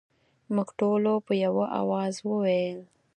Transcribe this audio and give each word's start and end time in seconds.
موږ 0.53 0.69
ټولو 0.79 1.13
په 1.25 1.33
یوه 1.43 1.65
اواز 1.79 2.13
وویل. 2.29 2.79